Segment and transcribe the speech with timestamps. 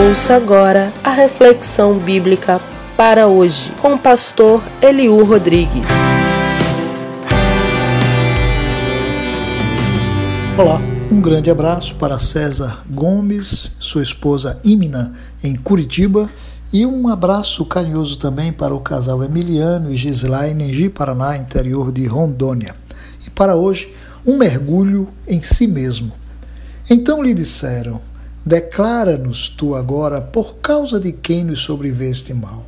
[0.00, 2.60] Ouça agora a reflexão bíblica
[2.96, 5.82] para hoje com o pastor Eliú Rodrigues.
[10.56, 10.80] Olá,
[11.10, 16.30] um grande abraço para César Gomes, sua esposa Imina, em Curitiba,
[16.72, 21.90] e um abraço carinhoso também para o casal Emiliano e Gislaine em Ji, Paraná, interior
[21.90, 22.76] de Rondônia.
[23.26, 23.92] E para hoje,
[24.24, 26.12] um mergulho em si mesmo.
[26.88, 28.00] Então lhe disseram:
[28.44, 32.66] Declara-nos tu agora por causa de quem nos sobreveio este mal.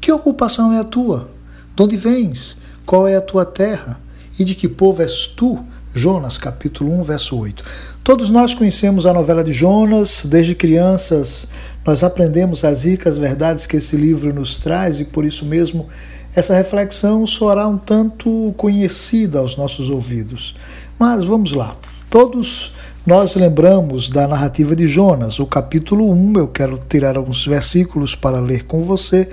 [0.00, 1.30] Que ocupação é a tua?
[1.76, 2.56] De onde vens?
[2.86, 4.00] Qual é a tua terra?
[4.38, 5.58] E de que povo és tu?
[5.92, 7.64] Jonas, capítulo 1, verso 8.
[8.04, 11.48] Todos nós conhecemos a novela de Jonas, desde crianças
[11.84, 15.88] nós aprendemos as ricas verdades que esse livro nos traz e por isso mesmo
[16.34, 20.54] essa reflexão soará um tanto conhecida aos nossos ouvidos.
[20.98, 21.76] Mas vamos lá.
[22.08, 22.74] Todos
[23.10, 28.38] nós lembramos da narrativa de Jonas, o capítulo 1, eu quero tirar alguns versículos para
[28.38, 29.28] ler com você.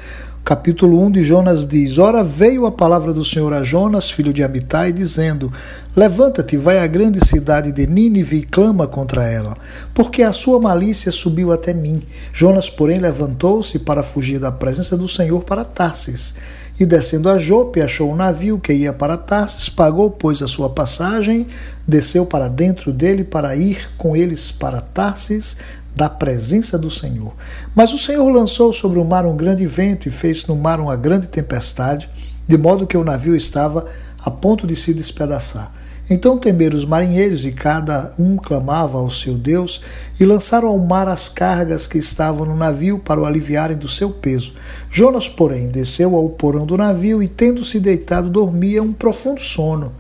[0.47, 4.41] Capítulo 1 de Jonas diz: Ora veio a palavra do Senhor a Jonas, filho de
[4.41, 5.51] Amitai, dizendo:
[5.93, 9.57] Levanta-te, vai à grande cidade de Nínive e clama contra ela,
[9.93, 12.01] porque a sua malícia subiu até mim.
[12.31, 16.35] Jonas, porém, levantou-se para fugir da presença do Senhor para Tarsis
[16.79, 20.69] e descendo a Jope, achou um navio que ia para Tarsis, pagou, pois, a sua
[20.69, 21.47] passagem,
[21.87, 25.57] desceu para dentro dele para ir com eles para Tarsis,
[25.97, 27.33] da presença do Senhor.
[27.73, 30.95] Mas o Senhor lançou sobre o mar um grande vento e fez no mar uma
[30.95, 32.07] grande tempestade,
[32.47, 33.87] de modo que o navio estava
[34.23, 35.73] a ponto de se despedaçar.
[36.09, 39.81] Então temeram os marinheiros, e cada um clamava ao seu Deus,
[40.19, 44.11] e lançaram ao mar as cargas que estavam no navio para o aliviarem do seu
[44.11, 44.53] peso.
[44.89, 49.91] Jonas, porém, desceu ao porão do navio e, tendo-se deitado, dormia um profundo sono.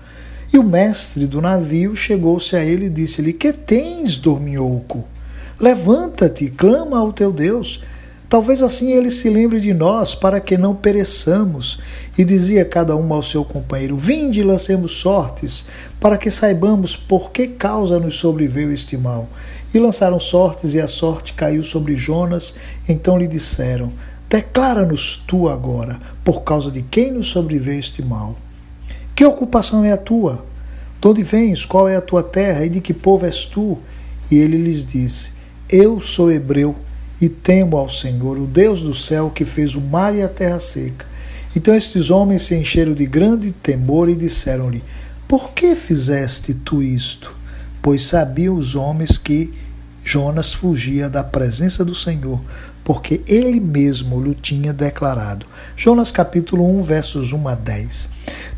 [0.53, 5.03] E o mestre do navio chegou-se a ele e disse-lhe: Que tens, dorminhoco?
[5.59, 7.81] Levanta-te, clama ao teu Deus.
[8.29, 11.79] Talvez assim ele se lembre de nós, para que não pereçamos.
[12.17, 15.65] E dizia cada um ao seu companheiro: Vinde lancemos sortes,
[15.99, 19.27] para que saibamos por que causa nos sobreveio este mal.
[19.73, 22.53] E lançaram sortes, e a sorte caiu sobre Jonas.
[22.87, 23.93] Então lhe disseram:
[24.29, 28.35] Declara-nos tu agora, por causa de quem nos sobreveio este mal.
[29.15, 30.45] Que ocupação é a tua?
[31.01, 31.65] De onde vens?
[31.65, 32.65] Qual é a tua terra?
[32.65, 33.79] E de que povo és tu?
[34.29, 35.36] E ele lhes disse:
[35.69, 36.77] Eu sou hebreu
[37.19, 40.59] e temo ao Senhor, o Deus do céu, que fez o mar e a terra
[40.59, 41.05] seca.
[41.53, 44.81] Então estes homens se encheram de grande temor e disseram-lhe:
[45.27, 47.35] Por que fizeste tu isto?
[47.81, 49.53] Pois sabiam os homens que
[50.05, 52.39] Jonas fugia da presença do Senhor,
[52.81, 55.45] porque ele mesmo lhe tinha declarado.
[55.75, 58.07] Jonas capítulo 1, versos 1 a 10.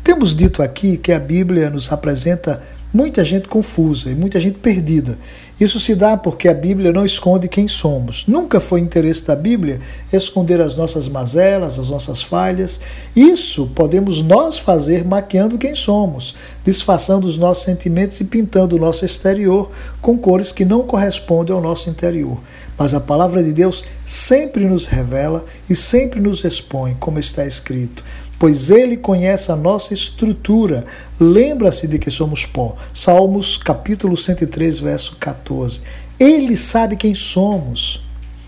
[0.04, 5.18] Temos dito aqui que a Bíblia nos apresenta muita gente confusa e muita gente perdida.
[5.60, 8.26] Isso se dá porque a Bíblia não esconde quem somos.
[8.26, 9.80] Nunca foi interesse da Bíblia
[10.12, 12.80] esconder as nossas mazelas, as nossas falhas.
[13.14, 16.34] Isso podemos nós fazer maquiando quem somos,
[16.64, 19.70] disfarçando os nossos sentimentos e pintando o nosso exterior
[20.00, 22.40] com cores que não correspondem ao nosso interior.
[22.78, 28.02] Mas a palavra de Deus sempre nos revela e sempre nos expõe, como está escrito
[28.40, 30.86] pois ele conhece a nossa estrutura.
[31.20, 32.74] Lembra-se de que somos pó.
[32.90, 35.82] Salmos capítulo 103, verso 14.
[36.18, 38.02] Ele sabe quem somos.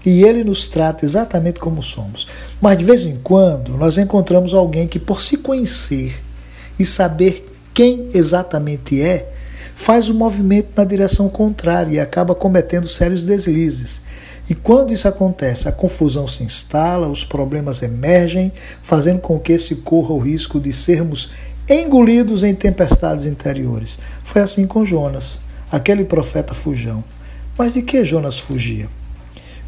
[0.04, 2.26] E ele nos trata exatamente como somos.
[2.58, 6.18] Mas de vez em quando nós encontramos alguém que, por se conhecer
[6.78, 9.30] e saber quem exatamente é,
[9.82, 14.00] faz o movimento na direção contrária e acaba cometendo sérios deslizes.
[14.48, 19.74] E quando isso acontece, a confusão se instala, os problemas emergem, fazendo com que se
[19.74, 21.30] corra o risco de sermos
[21.68, 23.98] engolidos em tempestades interiores.
[24.22, 27.02] Foi assim com Jonas, aquele profeta fujão.
[27.58, 28.88] Mas de que Jonas fugia?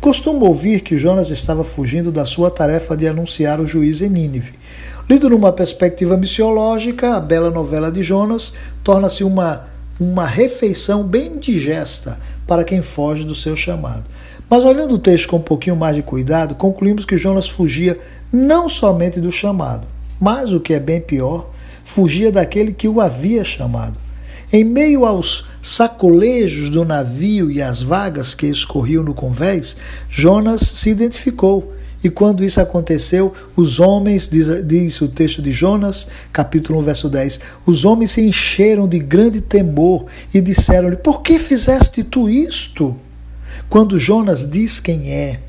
[0.00, 4.52] Costumo ouvir que Jonas estava fugindo da sua tarefa de anunciar o juízo em Nínive.
[5.10, 8.52] Lido numa perspectiva missiológica, a bela novela de Jonas
[8.84, 14.04] torna-se uma, uma refeição bem digesta para quem foge do seu chamado.
[14.48, 17.98] Mas olhando o texto com um pouquinho mais de cuidado, concluímos que Jonas fugia
[18.32, 19.86] não somente do chamado,
[20.20, 21.50] mas o que é bem pior,
[21.84, 23.98] fugia daquele que o havia chamado.
[24.52, 29.76] Em meio aos sacolejos do navio e às vagas que escorriam no convés,
[30.08, 31.72] Jonas se identificou.
[32.04, 37.08] E quando isso aconteceu, os homens, diz, diz, o texto de Jonas, capítulo 1, verso
[37.08, 42.94] 10, os homens se encheram de grande temor e disseram-lhe: Por que fizeste tu isto?
[43.70, 45.40] Quando Jonas diz quem é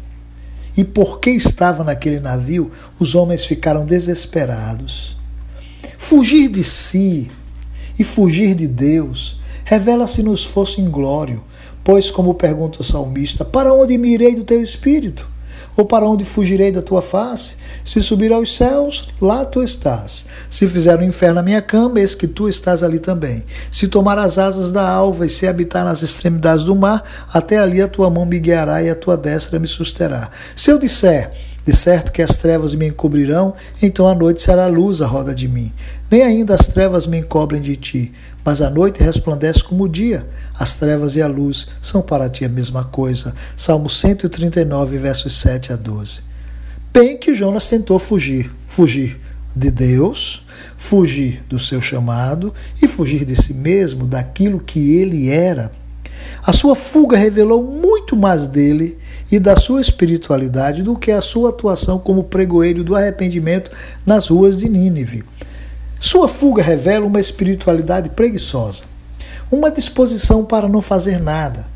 [0.77, 5.17] e por que estava naquele navio, os homens ficaram desesperados.
[5.97, 7.29] Fugir de si
[7.99, 11.43] e fugir de Deus Revela-se-nos fosse inglório,
[11.83, 15.27] pois, como pergunta o salmista, para onde me irei do teu espírito?
[15.77, 17.55] Ou para onde fugirei da tua face?
[17.83, 20.25] Se subir aos céus, lá tu estás.
[20.49, 23.43] Se fizer o um inferno a minha cama, eis que tu estás ali também.
[23.69, 27.81] Se tomar as asas da alva e se habitar nas extremidades do mar, até ali
[27.81, 30.29] a tua mão me guiará e a tua destra me susterá.
[30.55, 31.31] Se eu disser,
[31.65, 35.47] de certo que as trevas me encobrirão, então a noite será luz à roda de
[35.47, 35.73] mim.
[36.11, 38.13] Nem ainda as trevas me encobrem de ti,
[38.43, 40.27] mas a noite resplandece como o dia.
[40.57, 43.33] As trevas e a luz são para ti a mesma coisa.
[43.57, 46.21] Salmo 139, versos 7 a 12.
[46.93, 49.19] Bem que Jonas tentou fugir, fugir
[49.55, 50.45] de Deus,
[50.77, 55.71] fugir do seu chamado e fugir de si mesmo, daquilo que ele era.
[56.43, 58.97] A sua fuga revelou muito mais dele
[59.31, 63.71] e da sua espiritualidade do que a sua atuação como pregoeiro do arrependimento
[64.05, 65.23] nas ruas de Nínive.
[65.99, 68.83] Sua fuga revela uma espiritualidade preguiçosa,
[69.51, 71.67] uma disposição para não fazer nada.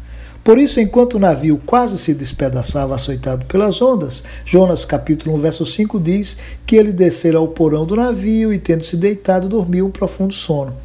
[0.49, 5.63] Por isso, enquanto o navio quase se despedaçava açoitado pelas ondas, Jonas capítulo 1, verso
[5.63, 9.91] 5 diz que ele descera ao porão do navio e, tendo se deitado, dormiu um
[9.91, 10.75] profundo sono.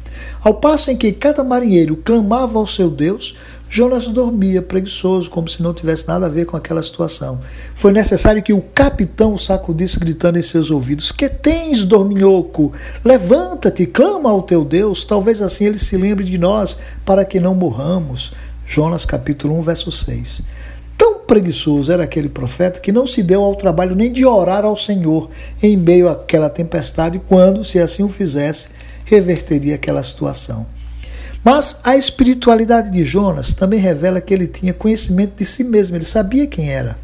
[0.43, 3.35] Ao passo em que cada marinheiro clamava ao seu Deus,
[3.67, 7.39] Jonas dormia preguiçoso, como se não tivesse nada a ver com aquela situação.
[7.73, 12.71] Foi necessário que o capitão o sacudisse, gritando em seus ouvidos: Que tens, dorminhoco?
[13.03, 17.55] Levanta-te, clama ao teu Deus, talvez assim ele se lembre de nós, para que não
[17.55, 18.31] morramos.
[18.65, 20.41] Jonas capítulo 1, verso 6.
[20.97, 24.75] Tão preguiçoso era aquele profeta que não se deu ao trabalho nem de orar ao
[24.75, 25.29] Senhor
[25.61, 28.69] em meio àquela tempestade, quando, se assim o fizesse,
[29.05, 30.65] reverteria aquela situação.
[31.43, 36.05] Mas a espiritualidade de Jonas também revela que ele tinha conhecimento de si mesmo, ele
[36.05, 36.97] sabia quem era.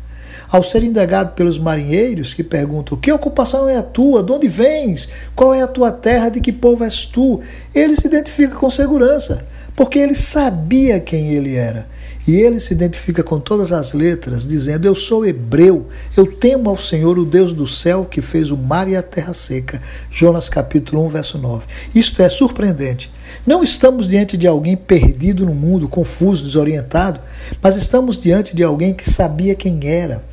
[0.51, 4.23] Ao ser indagado pelos marinheiros que perguntam: Que ocupação é a tua?
[4.23, 5.07] De onde vens?
[5.33, 6.29] Qual é a tua terra?
[6.29, 7.39] De que povo és tu?
[7.73, 9.45] Ele se identifica com segurança,
[9.75, 11.87] porque ele sabia quem ele era.
[12.27, 16.77] E ele se identifica com todas as letras, dizendo: Eu sou hebreu, eu temo ao
[16.77, 19.81] Senhor, o Deus do céu, que fez o mar e a terra seca.
[20.11, 21.65] Jonas capítulo 1, verso 9.
[21.95, 23.11] Isto é surpreendente.
[23.45, 27.19] Não estamos diante de alguém perdido no mundo, confuso, desorientado,
[27.61, 30.23] mas estamos diante de alguém que sabia quem era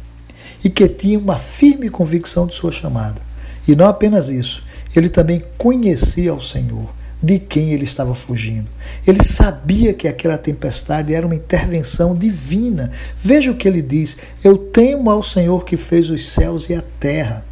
[0.62, 3.22] e que tinha uma firme convicção de sua chamada.
[3.66, 4.62] E não apenas isso,
[4.94, 8.70] ele também conhecia o Senhor de quem ele estava fugindo.
[9.06, 12.90] Ele sabia que aquela tempestade era uma intervenção divina.
[13.20, 16.82] Veja o que ele diz: Eu temo ao Senhor que fez os céus e a
[17.00, 17.44] terra.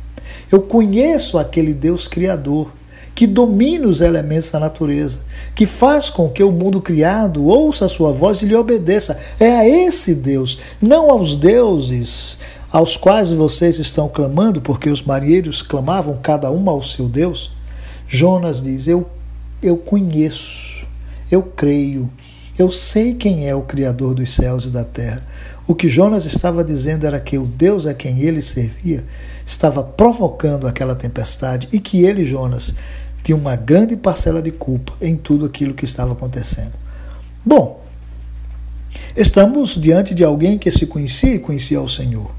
[0.50, 2.72] Eu conheço aquele Deus criador
[3.14, 5.20] que domina os elementos da natureza,
[5.54, 9.18] que faz com que o mundo criado ouça a sua voz e lhe obedeça.
[9.40, 12.38] É a esse Deus, não aos deuses
[12.70, 17.50] aos quais vocês estão clamando, porque os marinheiros clamavam cada um ao seu Deus.
[18.06, 19.06] Jonas diz: Eu
[19.62, 20.86] eu conheço,
[21.30, 22.10] eu creio,
[22.58, 25.26] eu sei quem é o Criador dos céus e da terra.
[25.66, 29.04] O que Jonas estava dizendo era que o Deus a quem ele servia
[29.46, 32.74] estava provocando aquela tempestade e que ele, Jonas,
[33.22, 36.72] tinha uma grande parcela de culpa em tudo aquilo que estava acontecendo.
[37.44, 37.84] Bom,
[39.16, 42.30] estamos diante de alguém que se conhecia e conhecia o Senhor.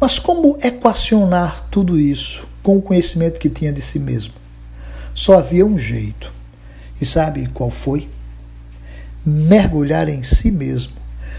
[0.00, 4.34] Mas como equacionar tudo isso com o conhecimento que tinha de si mesmo?
[5.14, 6.32] Só havia um jeito.
[7.00, 8.08] E sabe qual foi?
[9.24, 10.92] Mergulhar em si mesmo,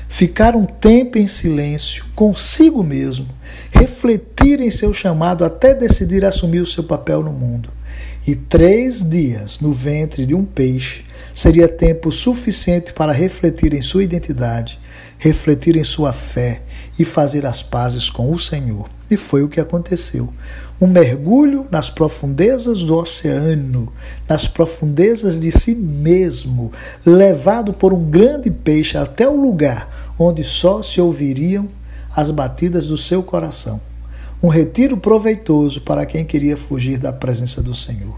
[0.07, 3.27] ficar um tempo em silêncio consigo mesmo,
[3.71, 7.69] refletir em seu chamado até decidir assumir o seu papel no mundo.
[8.27, 11.03] E três dias no ventre de um peixe
[11.33, 14.79] seria tempo suficiente para refletir em sua identidade,
[15.19, 16.63] refletir em sua fé
[16.97, 18.94] e fazer as pazes com o Senhor.
[19.09, 20.33] E foi o que aconteceu.
[20.81, 23.93] Um mergulho nas profundezas do oceano,
[24.27, 26.71] nas profundezas de si mesmo,
[27.05, 31.67] levado por um grande peixe até o lugar onde só se ouviriam
[32.15, 33.79] as batidas do seu coração.
[34.41, 38.17] Um retiro proveitoso para quem queria fugir da presença do Senhor.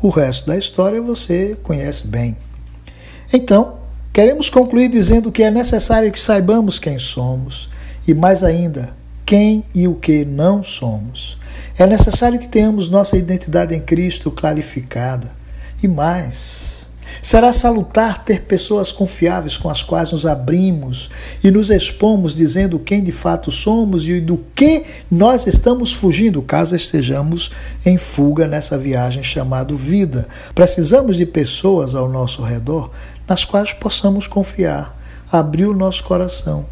[0.00, 2.36] O resto da história você conhece bem.
[3.32, 3.78] Então,
[4.12, 7.68] queremos concluir dizendo que é necessário que saibamos quem somos
[8.06, 8.96] e, mais ainda,
[9.28, 11.36] quem e o que não somos.
[11.78, 15.32] É necessário que tenhamos nossa identidade em Cristo clarificada.
[15.82, 21.10] E mais, será salutar ter pessoas confiáveis com as quais nos abrimos
[21.44, 26.74] e nos expomos dizendo quem de fato somos e do que nós estamos fugindo, caso
[26.74, 27.50] estejamos
[27.84, 30.26] em fuga nessa viagem chamada vida.
[30.54, 32.90] Precisamos de pessoas ao nosso redor
[33.28, 34.98] nas quais possamos confiar,
[35.30, 36.64] abrir o nosso coração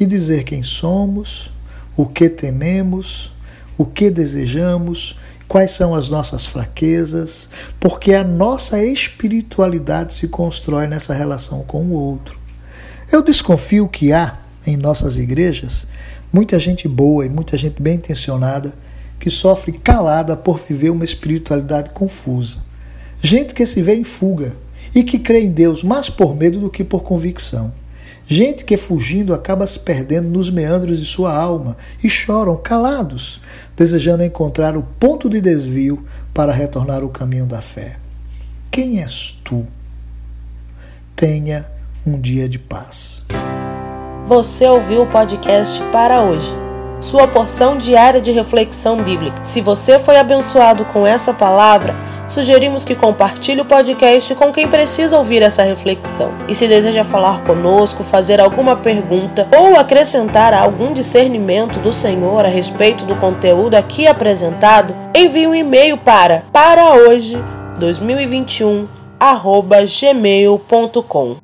[0.00, 1.52] e dizer quem somos,
[1.96, 3.32] o que tememos,
[3.76, 5.16] o que desejamos,
[5.48, 11.92] quais são as nossas fraquezas, porque a nossa espiritualidade se constrói nessa relação com o
[11.92, 12.38] outro.
[13.10, 15.86] Eu desconfio que há em nossas igrejas
[16.32, 18.72] muita gente boa e muita gente bem intencionada
[19.18, 22.58] que sofre calada por viver uma espiritualidade confusa.
[23.20, 24.56] Gente que se vê em fuga
[24.94, 27.72] e que crê em Deus mais por medo do que por convicção.
[28.34, 33.42] Gente que fugindo acaba se perdendo nos meandros de sua alma e choram calados,
[33.76, 37.98] desejando encontrar o ponto de desvio para retornar ao caminho da fé.
[38.70, 39.66] Quem és tu?
[41.14, 41.66] Tenha
[42.06, 43.22] um dia de paz.
[44.26, 46.56] Você ouviu o podcast para hoje
[47.02, 49.44] sua porção diária de reflexão bíblica.
[49.44, 51.96] Se você foi abençoado com essa palavra,
[52.32, 56.32] sugerimos que compartilhe o podcast com quem precisa ouvir essa reflexão.
[56.48, 62.48] E se deseja falar conosco, fazer alguma pergunta ou acrescentar algum discernimento do Senhor a
[62.48, 67.36] respeito do conteúdo aqui apresentado, envie um e-mail para para hoje
[67.78, 68.86] 2021
[70.00, 71.41] gmail.com